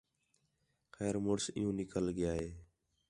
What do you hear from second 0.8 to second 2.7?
خیر مُڑس عیوں نِکل ڳِیا ہِے